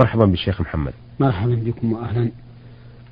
[0.00, 0.92] مرحبا بالشيخ محمد.
[1.20, 2.30] مرحبا بكم وأهلا.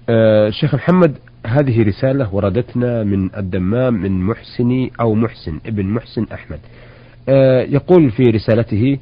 [0.09, 1.15] آه شيخ محمد
[1.47, 6.59] هذه رسالة وردتنا من الدمام من محسني أو محسن ابن محسن أحمد.
[7.29, 8.99] آه يقول في رسالته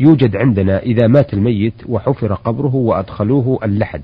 [0.00, 4.02] يوجد عندنا إذا مات الميت وحفر قبره وأدخلوه اللحد.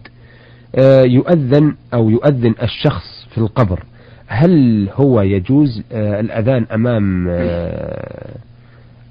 [0.75, 3.85] آه يؤذن أو يؤذن الشخص في القبر.
[4.27, 8.35] هل هو يجوز آه الأذان أمام آه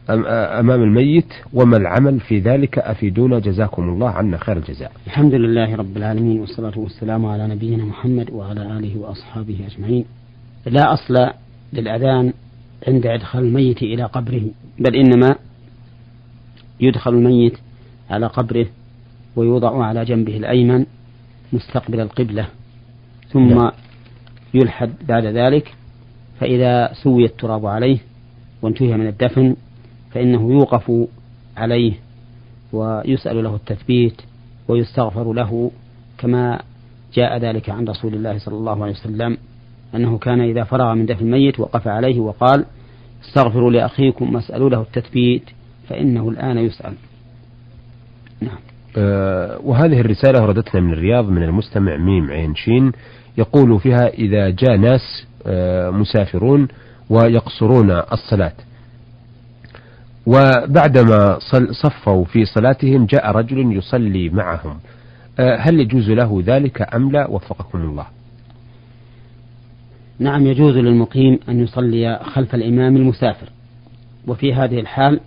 [0.09, 5.97] أمام الميت وما العمل في ذلك أفيدونا جزاكم الله عنا خير الجزاء الحمد لله رب
[5.97, 10.05] العالمين والصلاة والسلام على نبينا محمد وعلى آله وأصحابه أجمعين
[10.65, 11.29] لا أصل
[11.73, 12.33] للأذان
[12.87, 14.43] عند إدخال الميت إلى قبره
[14.79, 15.35] بل إنما
[16.79, 17.57] يدخل الميت
[18.09, 18.65] على قبره
[19.35, 20.85] ويوضع على جنبه الأيمن
[21.53, 22.47] مستقبل القبلة
[23.29, 23.55] ثم لا.
[23.55, 23.71] نعم.
[24.53, 25.75] يلحد بعد ذلك
[26.39, 27.97] فإذا سوي التراب عليه
[28.61, 29.55] وانتهي من الدفن
[30.13, 30.91] فإنه يوقف
[31.57, 31.93] عليه
[32.73, 34.21] ويسأل له التثبيت
[34.67, 35.71] ويستغفر له
[36.17, 36.59] كما
[37.13, 39.37] جاء ذلك عن رسول الله صلى الله عليه وسلم
[39.95, 42.65] أنه كان إذا فرغ من دفن الميت وقف عليه وقال
[43.25, 45.43] استغفروا لأخيكم واسألوا له التثبيت
[45.89, 46.93] فإنه الآن يسأل.
[48.41, 48.57] نعم.
[48.97, 52.91] أه وهذه الرسالة وردتنا من الرياض من المستمع ميم عين شين
[53.37, 56.67] يقول فيها إذا جاء ناس أه مسافرون
[57.09, 58.53] ويقصرون الصلاة.
[60.25, 61.39] وبعدما
[61.71, 64.79] صفوا في صلاتهم جاء رجل يصلي معهم.
[65.39, 68.05] آه، هل يجوز له ذلك أم لا؟ وفقكم الله.
[70.19, 73.49] نعم يجوز للمقيم أن يصلي خلف الإمام المسافر.
[74.27, 75.19] وفي هذه الحال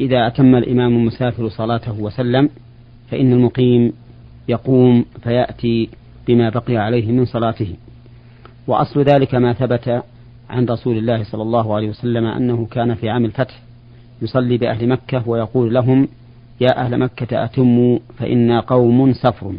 [0.00, 2.50] إذا أتم الإمام المسافر صلاته وسلم
[3.10, 3.92] فإن المقيم
[4.48, 5.88] يقوم فيأتي
[6.26, 7.74] بما بقي عليه من صلاته.
[8.66, 10.02] وأصل ذلك ما ثبت
[10.50, 13.63] عن رسول الله صلى الله عليه وسلم أنه كان في عام الفتح
[14.24, 16.08] يصلي بأهل مكة ويقول لهم
[16.60, 19.54] يا أهل مكة أتموا فإنا قوم سفر.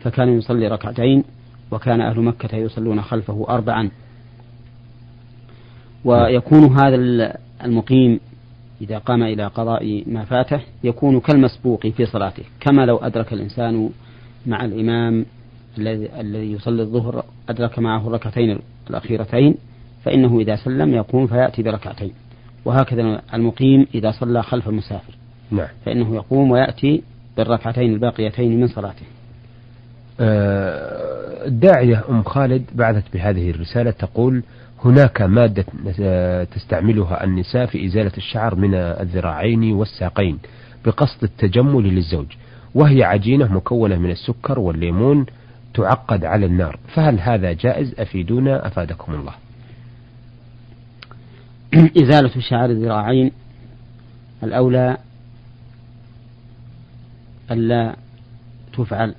[0.00, 1.24] فكان يصلي ركعتين
[1.70, 3.90] وكان أهل مكة يصلون خلفه أربعا.
[6.04, 6.96] ويكون هذا
[7.64, 8.20] المقيم
[8.80, 13.90] إذا قام إلى قضاء ما فاته يكون كالمسبوق في صلاته كما لو أدرك الإنسان
[14.46, 15.26] مع الإمام
[15.78, 18.58] الذي يصلي الظهر أدرك معه الركعتين
[18.90, 19.54] الأخيرتين
[20.04, 22.12] فإنه إذا سلم يقوم فيأتي بركعتين.
[22.64, 25.14] وهكذا المقيم إذا صلى خلف المسافر.
[25.50, 25.68] نعم.
[25.86, 27.02] فإنه يقوم ويأتي
[27.36, 29.06] بالركعتين الباقيتين من صلاته.
[30.20, 34.42] آه، الداعية أم خالد بعثت بهذه الرسالة تقول
[34.84, 35.64] هناك مادة
[36.44, 40.38] تستعملها النساء في إزالة الشعر من الذراعين والساقين
[40.84, 42.26] بقصد التجمل للزوج
[42.74, 45.26] وهي عجينة مكونة من السكر والليمون
[45.74, 46.78] تعقد على النار.
[46.94, 49.32] فهل هذا جائز؟ أفيدونا أفادكم الله.
[52.02, 53.30] إزالة شعر الذراعين
[54.42, 54.96] الأولى
[57.50, 57.96] ألا
[58.72, 59.14] تفعل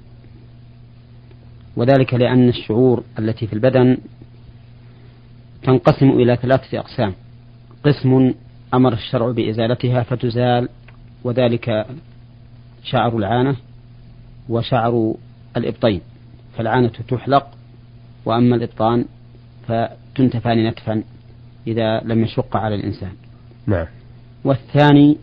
[1.75, 3.97] وذلك لأن الشعور التي في البدن
[5.63, 7.13] تنقسم إلى ثلاثة أقسام
[7.83, 8.33] قسم
[8.73, 10.69] أمر الشرع بإزالتها فتزال
[11.23, 11.85] وذلك
[12.83, 13.55] شعر العانة
[14.49, 15.15] وشعر
[15.57, 16.01] الإبطين
[16.57, 17.47] فالعانة تحلق
[18.25, 19.05] وأما الإبطان
[19.67, 21.03] فتنتفان نتفا.
[21.67, 23.11] إذا لم يشق على الإنسان.
[23.67, 23.85] نعم.
[24.43, 25.17] والثاني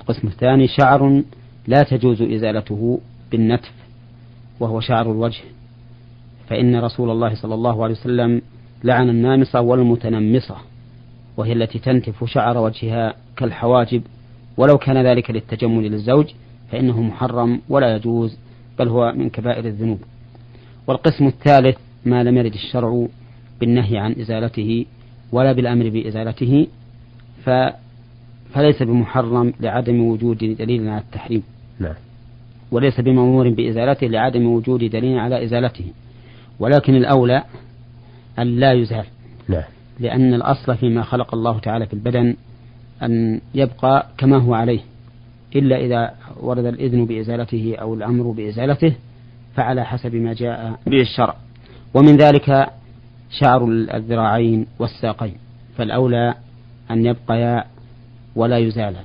[0.00, 1.22] القسم الثاني شعر
[1.66, 3.72] لا تجوز إزالته بالنتف
[4.60, 5.42] وهو شعر الوجه.
[6.48, 8.42] فإن رسول الله صلى الله عليه وسلم
[8.84, 10.56] لعن النامصة والمتنمصة
[11.36, 14.02] وهي التي تنتف شعر وجهها كالحواجب.
[14.56, 16.26] ولو كان ذلك للتجمل للزوج
[16.70, 18.38] فإنه محرم ولا يجوز
[18.78, 20.00] بل هو من كبائر الذنوب.
[20.86, 23.06] والقسم الثالث ما لم يرد الشرع
[23.60, 24.86] بالنهي عن إزالته
[25.32, 26.66] ولا بالأمر بإزالته
[27.44, 27.50] ف
[28.54, 31.42] فليس بمحرم لعدم وجود دليل على التحريم.
[31.78, 31.94] نعم.
[32.70, 35.84] وليس بمأمور بإزالته لعدم وجود دليل على إزالته.
[36.58, 37.42] ولكن الأولى
[38.38, 39.04] أن لا يزال.
[39.48, 39.62] نعم.
[40.00, 42.36] لأن الأصل فيما خلق الله تعالى في البدن
[43.02, 44.80] أن يبقى كما هو عليه.
[45.56, 48.94] إلا إذا ورد الإذن بإزالته أو الأمر بإزالته
[49.54, 51.34] فعلى حسب ما جاء به الشرع.
[51.94, 52.70] ومن ذلك
[53.30, 55.34] شعر الذراعين والساقين
[55.76, 56.34] فالأولى
[56.90, 57.64] أن يبقيا
[58.36, 59.00] ولا يزالا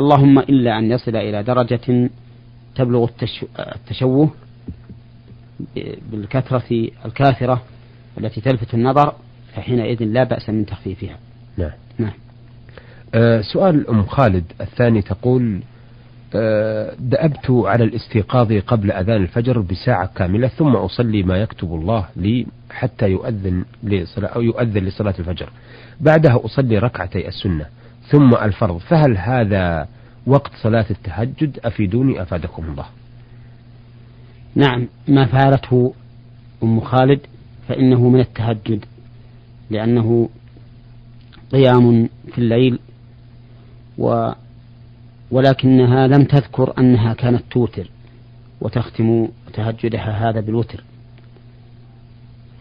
[0.00, 2.10] اللهم إلا أن يصل إلى درجة
[2.74, 3.08] تبلغ
[3.58, 4.30] التشوه
[6.12, 7.62] بالكثرة الكاثرة
[8.18, 9.14] التي تلفت النظر
[9.54, 11.18] فحينئذ لا بأس من تخفيفها.
[11.56, 11.70] نعم.
[11.98, 12.12] نعم.
[13.14, 15.60] أه سؤال أم خالد الثاني تقول
[16.98, 23.06] دأبت على الاستيقاظ قبل أذان الفجر بساعة كاملة ثم أصلي ما يكتب الله لي حتى
[23.08, 25.48] يؤذن لصلاة أو يؤذن لصلاة الفجر.
[26.00, 27.66] بعدها أصلي ركعتي السنة
[28.10, 28.78] ثم الفرض.
[28.78, 29.88] فهل هذا
[30.26, 32.86] وقت صلاة التهجد؟ أفيدوني أفادكم الله.
[34.54, 35.94] نعم ما فعلته
[36.62, 37.20] أم خالد
[37.68, 38.84] فإنه من التهجد
[39.70, 40.28] لأنه
[41.52, 42.78] قيام في الليل
[43.98, 44.32] و
[45.30, 47.90] ولكنها لم تذكر أنها كانت توتر
[48.60, 50.84] وتختم تهجدها هذا بالوتر.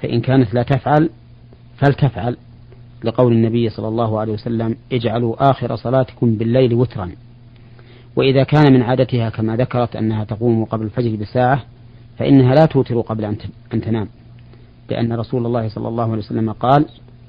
[0.02, 1.10] فإن كانت لا تفعل
[1.78, 2.38] فلتفعل
[3.04, 7.12] لقول النبي صلى الله عليه وسلم اجعلوا آخر صلاتكم بالليل وترا.
[8.16, 11.64] وإذا كان من عادتها كما ذكرت أنها تقوم قبل الفجر بساعة
[12.18, 13.26] فإنها لا توتر قبل
[13.74, 14.08] أن تنام.
[14.90, 16.86] لأن رسول الله صلى الله عليه وسلم قال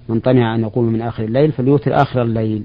[0.08, 2.62] من طمع أن يقوم من آخر الليل فليوتر آخر الليل.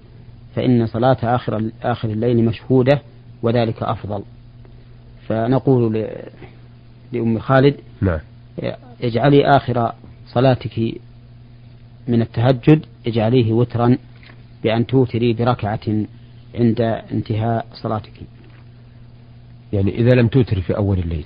[0.56, 3.02] فإن صلاة آخر آخر الليل مشهودة
[3.44, 4.24] وذلك أفضل.
[5.28, 6.08] فنقول
[7.12, 8.20] لأم خالد نعم.
[9.04, 9.92] اجعلي آخر
[10.28, 10.80] صلاتك
[12.08, 13.98] من التهجد اجعليه وترا
[14.64, 15.80] بأن توتري بركعة
[16.56, 16.82] عند
[17.12, 18.14] انتهاء صلاتك.
[19.74, 21.26] يعني إذا لم توتر في أول الليل.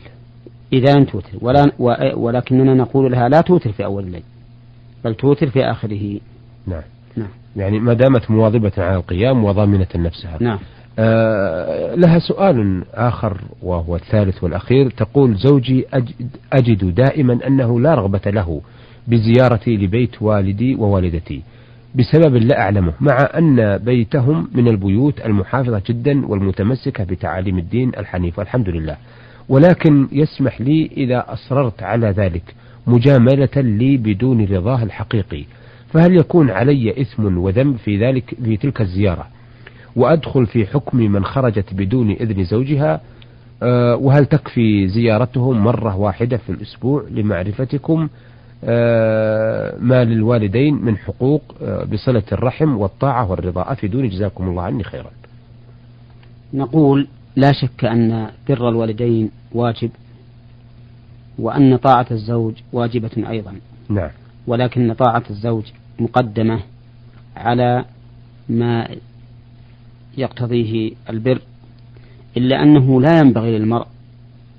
[0.74, 1.38] إذا لم توتر.
[1.42, 1.71] ولا
[2.16, 4.24] ولكننا نقول لها لا توتر في أول الليل
[5.04, 6.19] بل توتر في آخره.
[6.68, 6.81] نعم.
[7.18, 7.28] نعم.
[7.56, 10.60] يعني ما دامت مواظبة على القيام وضامنة نفسها نعم.
[11.00, 14.90] آه لها سؤال آخر وهو الثالث والأخير.
[14.90, 18.62] تقول زوجي أجد, أجد دائما أنه لا رغبة له
[19.08, 21.42] بزيارتي لبيت والدي ووالدتي
[21.96, 28.70] بسبب لا أعلمه مع أن بيتهم من البيوت المحافظة جدا والمتمسكة بتعاليم الدين الحنيف والحمد
[28.70, 28.98] لله.
[29.50, 32.56] ولكن يسمح لي إذا أصررت على ذلك
[32.88, 35.46] مجاملة لي بدون رضاه الحقيقي.
[35.95, 39.27] فهل يكون علي إثم وذنب في ذلك في تلك الزيارة؟
[39.95, 43.01] وأدخل في حكم من خرجت بدون إذن زوجها
[43.63, 48.09] أه وهل تكفي زيارتهم مرة واحدة في الأسبوع لمعرفتكم
[48.63, 55.12] أه ما للوالدين من حقوق أه بصلة الرحم والطاعة والرضا؟ أفيدوني جزاكم الله عني خيرا.
[56.53, 59.89] نقول لا شك أن بر الوالدين واجب
[61.39, 63.56] وأن طاعة الزوج واجبة أيضا.
[63.89, 64.09] نعم.
[64.47, 65.63] ولكن طاعة الزوج
[66.00, 66.59] مقدمة
[67.38, 67.86] على
[68.50, 68.88] ما
[70.18, 71.42] يقتضيه البر
[72.38, 73.88] إلا أنه لا ينبغي للمرء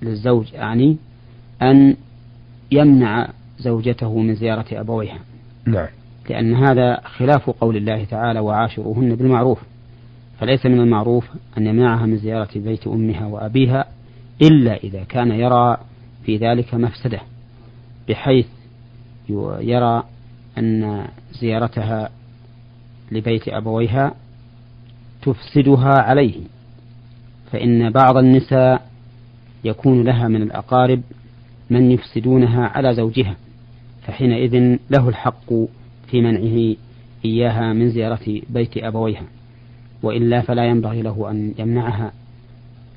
[0.02, 0.96] للزوج أعني
[1.62, 1.96] أن
[2.72, 3.28] يمنع
[3.58, 5.18] زوجته من زيارة أبويها.
[5.66, 5.88] نعم.
[6.30, 9.58] لأن هذا خلاف قول الله تعالى وعاشروهن بالمعروف
[10.40, 11.28] فليس من المعروف
[11.58, 13.84] أن يمنعها من زيارة بيت أمها وأبيها
[14.42, 15.76] إلا إذا كان يرى
[16.24, 17.20] في ذلك مفسدة
[18.08, 18.46] بحيث
[19.60, 20.02] يرى
[20.58, 21.06] أن
[21.41, 22.11] زيارتها
[23.12, 24.14] لبيت أبويها
[25.23, 26.35] تفسدها عليه
[27.53, 28.87] فإن بعض النساء
[29.64, 31.03] يكون لها من الأقارب
[31.70, 33.37] من يفسدونها على زوجها
[34.03, 35.53] فحينئذ له الحق
[36.11, 36.76] في منعه
[37.25, 39.25] إياها من زيارة بيت أبويها
[40.03, 42.12] وإلا فلا ينبغي له أن يمنعها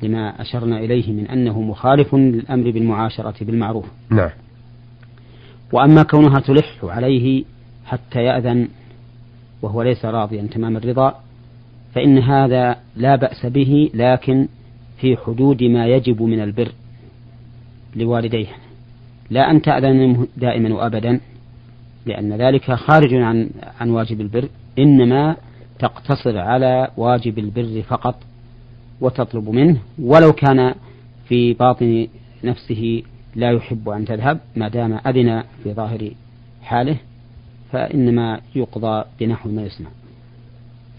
[0.03, 3.85] لما أشرنا إليه من أنه مخالف للأمر بالمعاشرة بالمعروف.
[4.09, 4.29] نعم.
[5.73, 7.43] وأما كونها تلح عليه
[7.85, 8.67] حتى يأذن
[9.61, 11.19] وهو ليس راضيا تمام الرضا
[11.95, 14.47] فإن هذا لا بأس به لكن
[14.97, 16.71] في حدود ما يجب من البر
[17.95, 18.47] لوالديه.
[19.29, 21.19] لا أن تأذن دائما وأبدا
[22.05, 23.49] لأن ذلك خارج عن
[23.79, 24.49] عن واجب البر
[24.79, 25.35] إنما
[25.79, 28.15] تقتصر على واجب البر فقط
[29.01, 30.73] وتطلب منه ولو كان
[31.27, 32.07] في باطن
[32.43, 33.03] نفسه
[33.35, 36.11] لا يحب أن تذهب ما دام أذن في ظاهر
[36.63, 36.97] حاله
[37.71, 39.87] فإنما يقضى بنحو ما يسمع.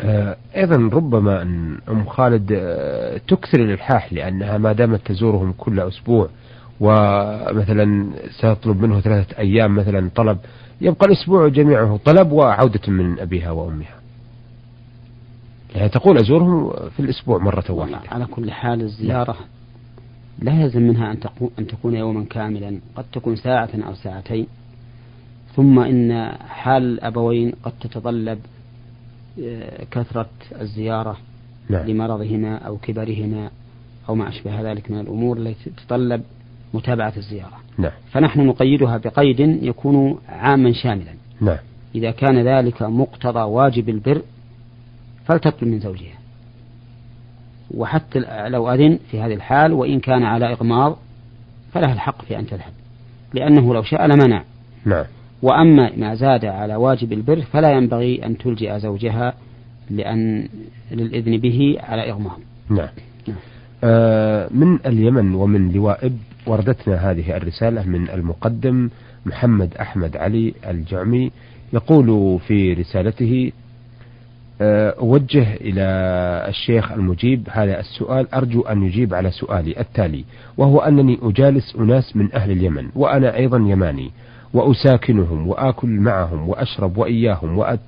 [0.00, 6.28] آه، أيضا ربما أن أم خالد آه، تكثر الإلحاح لأنها ما دامت تزورهم كل أسبوع
[6.80, 10.38] ومثلا سيطلب منه ثلاثة أيام مثلا طلب
[10.80, 13.94] يبقى الأسبوع جميعه طلب وعودة من أبيها وأمها.
[15.74, 18.00] يعني تقول أزورهم في الأسبوع مرة واحدة.
[18.08, 19.36] على كل حال الزيارة
[20.42, 21.18] لا يلزم منها أن,
[21.58, 24.46] أن تكون يوما كاملا قد تكون ساعة أو ساعتين
[25.56, 28.38] ثم إن حال الأبوين قد تتطلب
[29.42, 30.30] آه، كثرة
[30.60, 31.16] الزيارة
[31.68, 31.86] نعم.
[31.86, 33.50] لمرضهما أو كبرهما
[34.08, 36.22] أو ما أشبه ذلك من الأمور التي تتطلب
[36.74, 37.92] متابعة الزيارة نعم.
[38.12, 41.58] فنحن نقيدها بقيد يكون عاما شاملا نعم.
[41.94, 44.22] إذا كان ذلك مقتضى واجب البر
[45.24, 46.19] فلتطلب من زوجها
[47.74, 50.98] وحتى لو أذن في هذه الحال وإن كان على إغماض
[51.72, 52.72] فلها الحق في أن تذهب.
[53.34, 54.44] لأنه لو شاء لمنع.
[54.84, 55.04] نعم.
[55.42, 59.34] وأما ما زاد على واجب البر فلا ينبغي أن تلجئ زوجها
[59.90, 60.48] لأن
[60.90, 62.38] للإذن به على إغماض.
[62.70, 62.88] نعم,
[63.28, 63.36] نعم.
[63.84, 68.90] آه من اليمن ومن لوائب وردتنا هذه الرسالة من المقدم
[69.26, 71.30] محمد أحمد علي الجعمي
[71.72, 73.52] يقول في رسالته
[74.62, 75.82] أوجه إلى
[76.48, 80.24] الشيخ المجيب هذا السؤال أرجو أن يجيب على سؤالي التالي
[80.56, 84.10] وهو أنني أجالس أناس من أهل اليمن وأنا أيضا يماني
[84.54, 87.80] وأساكنهم وآكل معهم وأشرب وإياهم وأت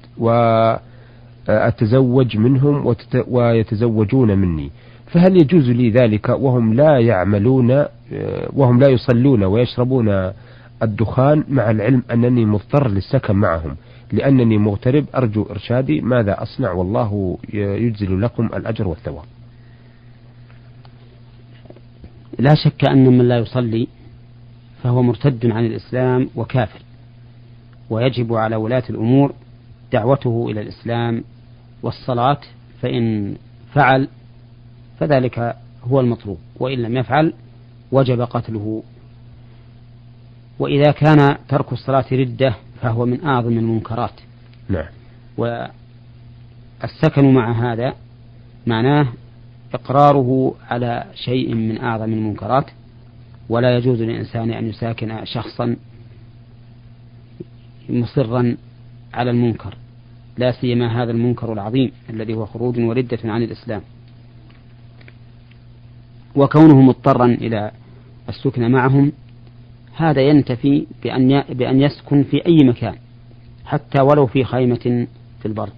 [1.49, 2.95] وأتزوج منهم
[3.29, 4.71] ويتزوجون مني.
[5.07, 7.89] فهل يجوز لي ذلك وهم لا يعملون آه،
[8.53, 10.33] وهم لا يصلون ويشربون
[10.83, 13.77] الدخان مع العلم أنني مضطر للسكن معهم؟
[14.13, 19.25] لأنني مغترب أرجو إرشادي ماذا أصنع؟ والله يجزل لكم الأجر والثواب.
[22.39, 23.89] لا شك أن من لا يصلي
[24.83, 26.81] فهو مرتد عن الإسلام وكافر
[27.91, 29.33] ويجب على ولاة الأمور
[29.93, 31.25] دعوته إلى الإسلام
[31.83, 32.39] والصلاة
[32.81, 33.35] فإن
[33.75, 34.09] فعل
[35.01, 37.33] فذلك هو المطلوب وإن لم يفعل
[37.93, 38.83] وجب قتله.
[40.59, 44.21] وإذا كان ترك الصلاة ردة فهو من أعظم المنكرات.
[44.69, 44.87] نعم.
[45.37, 47.95] والسكن مع هذا
[48.67, 49.07] معناه
[49.75, 52.67] إقراره على شيء من أعظم المنكرات.
[53.49, 55.77] ولا يجوز للإنسان أن يساكن شخصا
[57.89, 58.57] مصرا
[59.15, 59.77] على المنكر
[60.39, 63.83] لا سيما هذا المنكر العظيم الذي هو خروج وردة عن الإسلام.
[66.37, 67.71] وكونه مضطرا إلى
[68.29, 69.13] السكن معهم
[69.97, 72.95] هذا ينتفي بأن بأن يسكن في أي مكان
[73.65, 75.07] حتى ولو في خيمة
[75.41, 75.71] في البر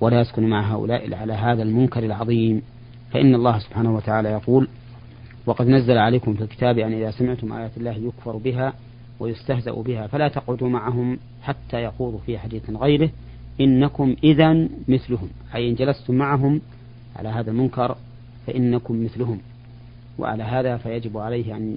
[0.00, 2.62] ولا يسكن مع هؤلاء على هذا المنكر العظيم.
[3.10, 4.68] فإن الله سبحانه وتعالى يقول
[5.46, 8.72] وقد نزل عليكم في الكتاب أن إذا سمعتم آيات الله يكفر بها
[9.20, 13.10] ويستهزأ بها فلا تقعدوا معهم حتى يخوضوا في حديث غيره
[13.60, 15.28] إنكم إذا مثلهم.
[15.54, 16.60] أي إن جلستم معهم
[17.16, 17.96] على هذا المنكر
[18.46, 19.40] فإنكم مثلهم
[20.18, 21.76] وعلى هذا فيجب عليه أن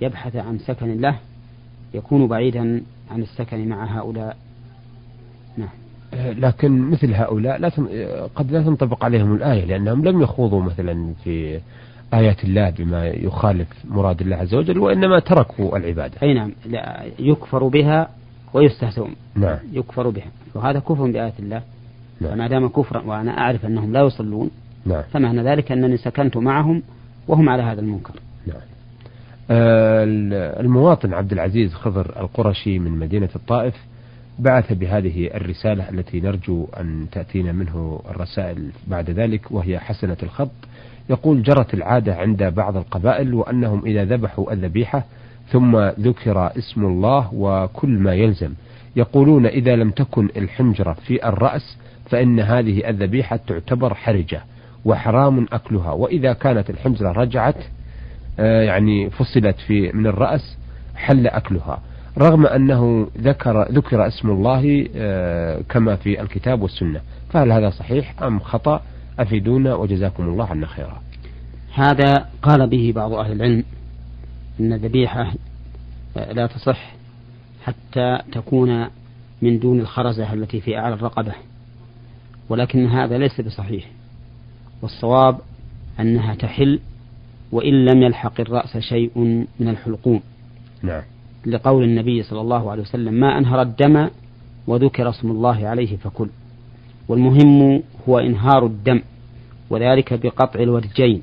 [0.00, 1.18] يبحث عن سكن له
[1.94, 4.36] يكون بعيدا عن السكن مع هؤلاء.
[5.56, 5.68] نعم.
[6.12, 7.68] لكن مثل هؤلاء لا
[8.34, 11.60] قد لا تنطبق عليهم الآية لأنهم لم يخوضوا مثلا في
[12.14, 16.14] آيات الله بما يخالف مراد الله عز وجل وإنما تركوا العبادة.
[16.22, 16.52] أي نعم.
[17.18, 18.08] يكفر بها
[18.54, 19.14] ويستهزئون.
[19.34, 19.58] نعم.
[19.72, 20.30] يكفر بها.
[20.54, 21.62] وهذا كفر بآيات الله.
[22.20, 22.32] نعم.
[22.32, 24.50] فما دام كفرا وأنا أعرف أنهم لا يصلون
[24.86, 25.02] نعم.
[25.02, 26.82] فمعنى ذلك أنني سكنت معهم
[27.28, 28.14] وهم على هذا المنكر.
[28.14, 28.27] آه،
[29.50, 33.74] المواطن عبد العزيز خضر القرشي من مدينة الطائف
[34.38, 40.50] بعث بهذه الرسالة التي نرجو أن تأتينا منه الرسائل بعد ذلك وهي حسنة الخط.
[41.10, 45.04] يقول جرت العادة عند بعض القبائل وأنهم إذا ذبحوا الذبيحة
[45.48, 48.52] ثم ذكر اسم الله وكل ما يلزم.
[48.96, 51.78] يقولون إذا لم تكن الحنجرة في الرأس
[52.10, 54.42] فإن هذه الذبيحة تعتبر حرجة
[54.84, 57.77] وحرام أكلها وإذا كانت الحنجرة رجعت آه،
[58.38, 60.56] يعني فصلت في من الرأس
[60.94, 61.80] حل أكلها.
[62.18, 67.00] رغم أنه ذكر ذكر اسم الله آه، كما في الكتاب والسنة.
[67.30, 68.82] فهل هذا صحيح أم خطأ؟
[69.18, 71.02] أفيدونا وجزاكم الله عنا خيرا.
[71.74, 73.64] هذا قال به بعض أهل العلم
[74.60, 75.32] أن الذبيحة
[76.16, 76.94] آه، لا تصح
[77.64, 78.86] حتى تكون
[79.42, 81.32] من دون الخرزة التي في أعلى الرقبة.
[82.48, 83.84] ولكن هذا ليس بصحيح.
[84.82, 85.38] والصواب
[86.00, 86.80] أنها تحل
[87.52, 89.18] وإن لم يلحق الرأس شيء
[89.60, 90.20] من الحلقوم.
[90.82, 91.02] نعم.
[91.46, 94.08] لقول النبي صلى الله عليه وسلم ما أنهر الدم
[94.66, 96.28] وذكر اسم الله عليه فكل.
[97.08, 99.00] والمهم هو إنهار الدم
[99.70, 101.22] وذلك بقطع الورجين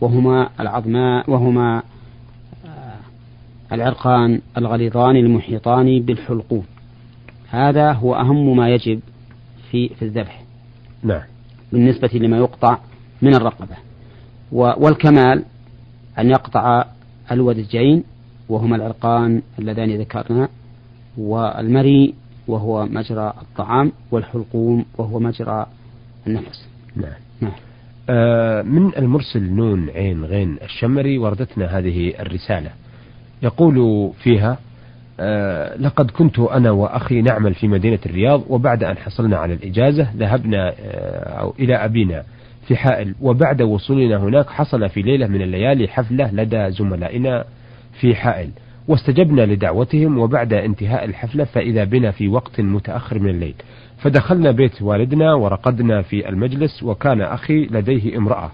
[0.00, 1.82] وهما العظماء وهما
[2.66, 2.94] آه،
[3.72, 6.64] العرقان الغليظان المحيطان بالحلقوم.
[7.50, 9.00] هذا هو أهم ما يجب
[9.70, 10.42] في في الذبح.
[11.02, 11.22] نعم.
[11.72, 12.78] بالنسبة لما يقطع
[13.22, 13.76] من الرقبة.
[14.52, 15.44] والكمال
[16.18, 16.84] أن يقطع
[17.32, 18.04] الودجين
[18.48, 20.48] وهما العرقان اللذان ذكرنا
[21.18, 22.14] والمري
[22.48, 25.66] وهو مجرى الطعام والحلقوم وهو مجرى
[26.26, 26.68] النفس.
[26.96, 27.52] نعم, نعم.
[28.10, 32.70] آه من المرسل نون عين غين الشمري وردتنا هذه الرسالة.
[33.42, 34.58] يقول فيها
[35.20, 40.74] آه لقد كنت أنا وأخي نعمل في مدينة الرياض وبعد أن حصلنا على الإجازة ذهبنا
[40.80, 42.24] آه إلى أبينا.
[42.66, 47.44] في حائل وبعد وصولنا هناك حصل في ليلة من الليالي حفلة لدى زملائنا
[48.00, 48.50] في حائل.
[48.88, 53.54] واستجبنا لدعوتهم وبعد انتهاء الحفلة فإذا بنا في وقت متأخر من الليل.
[53.98, 58.50] فدخلنا بيت والدنا ورقدنا في المجلس وكان أخي لديه امرأة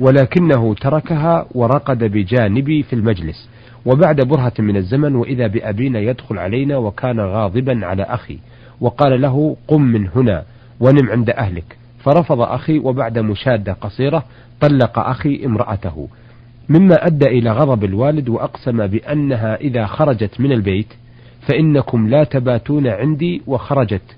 [0.00, 3.48] ولكنه تركها ورقد بجانبي في المجلس.
[3.86, 8.38] وبعد برهة من الزمن وإذا بأبينا يدخل علينا وكان غاضبا على أخي
[8.80, 10.44] وقال له قم من هنا
[10.80, 11.79] ونم عند أهلك.
[12.04, 14.24] فرفض أخي وبعد مشادة قصيرة
[14.60, 16.08] طلق أخي امرأته.
[16.68, 20.86] مما أدى إلى غضب الوالد وأقسم بأنها إذا خرجت من البيت
[21.40, 24.16] فإنكم لا تباتون عندي وخرجت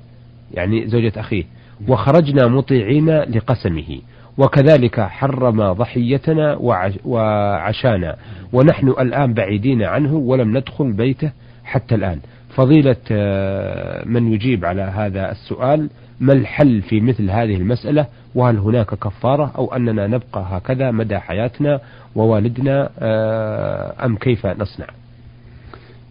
[0.54, 1.44] يعني زوجة أخيه
[1.88, 3.98] وخرجنا مطيعين لقسمه
[4.38, 6.56] وكذلك حرم ضحيتنا
[7.04, 8.16] وعشانا
[8.52, 11.32] ونحن الآن بعيدين عنه ولم ندخل بيته
[11.64, 12.18] حتى الآن.
[12.54, 15.90] فضيلة آه، من يجيب على هذا السؤال
[16.22, 21.80] ما الحل في مثل هذه المسألة؟ وهل هناك كفارة أو أننا نبقى هكذا مدى حياتنا
[22.16, 24.86] ووالدنا؟ آه، أم كيف نصنع؟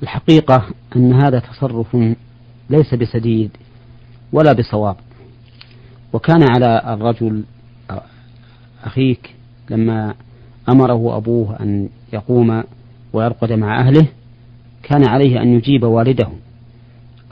[0.03, 0.65] الحقيقة
[0.95, 1.97] أن هذا تصرف
[2.69, 3.51] ليس بسديد
[4.33, 4.95] ولا بصواب.
[6.13, 7.43] وكان على الرجل
[8.83, 9.35] أخيك
[9.69, 10.13] لما
[10.69, 12.63] أمره أبوه أن يقوم
[13.13, 14.07] ويرقد مع أهله
[14.83, 16.27] كان عليه أن يجيب والده.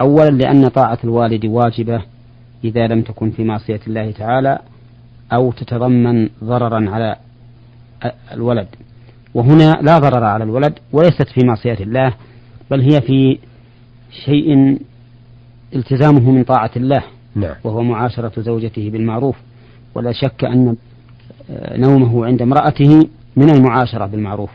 [0.01, 2.01] أولا لأن طاعة الوالد واجبة
[2.63, 4.59] إذا لم تكن في معصية الله تعالى
[5.33, 7.15] أو تتضمن ضررا على
[8.31, 8.67] الولد
[9.33, 12.13] وهنا لا ضرر على الولد وليست في معصية الله
[12.71, 13.37] بل هي في
[14.25, 14.79] شيء
[15.75, 17.03] التزامه من طاعة الله
[17.35, 17.55] نعم.
[17.63, 19.35] وهو معاشرة زوجته بالمعروف
[19.95, 20.75] ولا شك أن
[21.71, 24.49] نومه عند امرأته من المعاشرة بالمعروف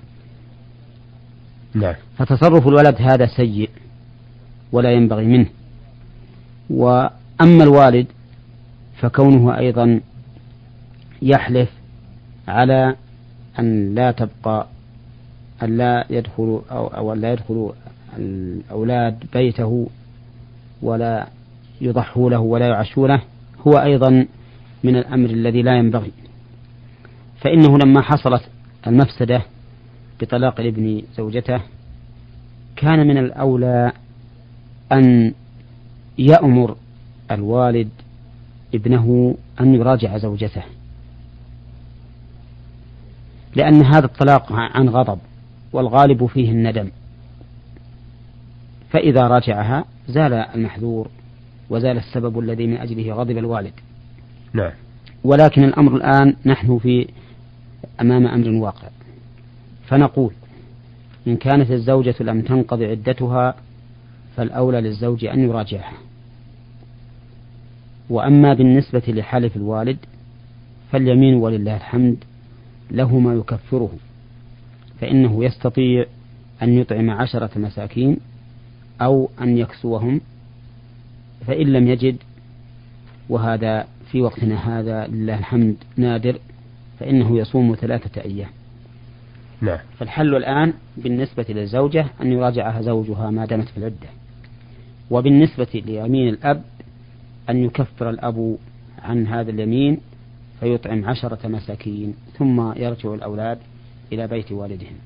[1.75, 1.95] نعم.
[2.19, 3.71] فتصرف الولد هذا سيء
[4.73, 5.47] ولا ينبغي منه
[7.41, 8.07] وأما الوالد
[9.01, 10.01] فكونه أيضا
[11.23, 11.69] يحلف
[12.49, 12.97] على
[13.59, 14.67] أن لا تبقى
[15.63, 17.73] أن لا يدخل أو, أو لا يدخل
[18.19, 19.89] الأولاد بيته
[20.83, 21.27] ولا
[21.81, 23.23] يضحوا له ولا يعشوا له
[23.67, 24.27] هو أيضا
[24.85, 26.13] من الأمر الذي لا ينبغي.
[27.41, 28.43] فإنه لما حصلت
[28.87, 29.43] المفسدة
[30.21, 31.61] بطلاق الابن زوجته
[32.77, 33.93] كان من الأولى
[34.93, 35.35] أن
[36.19, 36.77] يأمر
[37.31, 37.89] الوالد
[38.75, 40.63] ابنه أن يراجع زوجته.
[43.57, 45.19] لأن هذا الطلاق عن غضب
[45.73, 46.91] والغالب فيه الندم.
[48.91, 51.09] فإذا راجعها زال المحذور
[51.71, 53.73] وزال السبب الذي من أجله غضب الوالد.
[54.53, 54.73] نعم.
[55.25, 57.09] ولكن الأمر الآن نحن في
[58.01, 58.89] أمام أمر واقع.
[59.87, 60.33] فنقول
[61.27, 63.55] إن كانت الزوجة لم تنقض عدتها
[64.37, 65.93] فالأولى للزوج أن يراجعها.
[68.11, 69.97] وأما بالنسبة لحلف الوالد
[70.93, 72.17] فاليمين ولله الحمد
[72.91, 73.91] له ما يكفره
[75.01, 76.07] فإنه يستطيع
[76.63, 78.17] أن يطعم عشرة مساكين
[79.01, 80.21] أو أن يكسوهم
[81.47, 82.17] فإن لم يجد
[83.29, 86.39] وهذا في وقتنا هذا لله الحمد نادر
[87.01, 88.49] فإنه يصوم ثلاثة أيام.
[89.61, 89.79] نعم.
[89.99, 94.09] فالحل الآن بالنسبة للزوجة أن يراجعها زوجها ما دامت في العدة
[95.11, 96.63] وبالنسبة ليمين الأب
[97.51, 98.57] أن يكفر الأب
[99.03, 100.01] عن هذا اليمين
[100.61, 103.59] فيطعم عشرة مساكين ثم يرجع الأولاد
[104.13, 104.97] إلى بيت والدهم.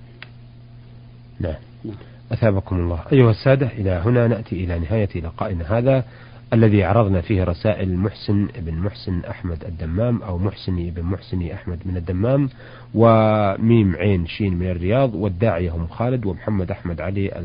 [1.40, 1.96] نعم, نعم.
[2.32, 3.00] أثابكم الله.
[3.12, 6.04] أيها السادة إلى هنا نأتي إلى نهاية لقائنا هذا
[6.52, 11.96] الذي عرضنا فيه رسائل محسن بن محسن أحمد الدمام أو محسني بن محسني أحمد من
[11.96, 12.48] الدمام
[12.94, 17.44] وميم عين شين من الرياض والداعية هم خالد ومحمد أحمد علي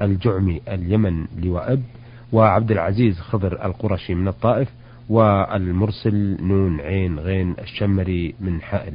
[0.00, 1.82] الجعمي اليمن لوائب
[2.32, 4.68] وعبد العزيز خضر القرشي من الطائف
[5.08, 8.94] والمرسل نون عين غين الشمري من حائل.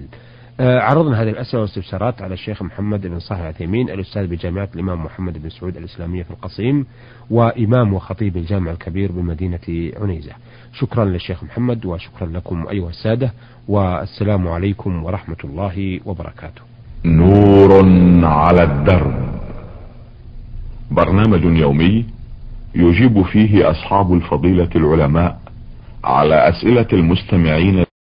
[0.60, 5.42] آه، عرضنا هذه الأسئلة والاستفسارات على الشيخ محمد بن صالح العثيمين الأستاذ بجامعة الإمام محمد
[5.44, 6.86] بن سعود الإسلامية في القصيم
[7.30, 10.32] وإمام وخطيب الجامع الكبير بمدينة عنيزة.
[10.74, 13.34] شكرا للشيخ محمد وشكرا لكم أيها السادة
[13.68, 16.62] والسلام عليكم ورحمة الله وبركاته.
[17.06, 17.72] نور
[18.24, 19.30] على الدرب.
[20.92, 22.06] برنامج يومي
[22.76, 25.40] يجيب فيه أصحاب الفضيلة العلماء
[26.04, 27.86] على أسئلة المستمعين